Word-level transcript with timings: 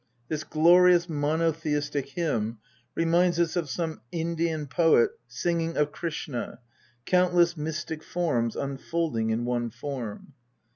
This 0.29 0.43
glorious 0.43 1.07
monotheistic 1.07 2.09
hymn 2.09 2.57
reminds 2.95 3.39
us 3.39 3.55
of 3.55 3.69
some 3.69 4.01
Indian 4.11 4.65
poet 4.65 5.11
singing 5.27 5.77
of 5.77 5.91
Krishna," 5.91 6.57
countless 7.05 7.55
mystic 7.55 8.01
forms 8.01 8.55
unfolding 8.55 9.29
in 9.29 9.45
one 9.45 9.69
Form." 9.69 10.33